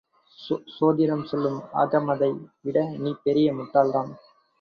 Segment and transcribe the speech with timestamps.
[0.69, 2.31] சோதிடம் சொல்லும் அகமதை
[2.61, 4.11] விட நீ பெரிய முட்டாள்தான்!